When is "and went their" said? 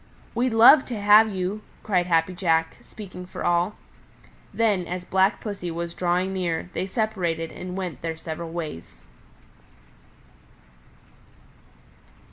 7.51-8.17